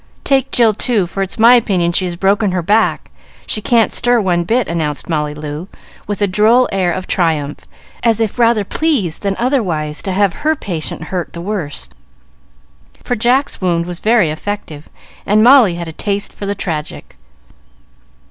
[0.23, 3.11] "Take Jill, too, for it's my opinion she has broken her back.
[3.45, 5.67] She can't stir one bit," announced Molly Loo,
[6.07, 7.67] with a droll air of triumph,
[8.01, 11.87] as if rather pleased than otherwise to have her patient hurt the worse;
[13.03, 14.89] for Jack's wound was very effective,
[15.23, 17.15] and Molly had a taste for the tragic.